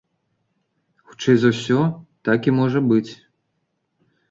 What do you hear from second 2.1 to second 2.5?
так